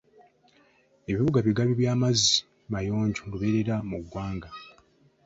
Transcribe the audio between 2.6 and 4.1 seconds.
mayonjo lubeerera mu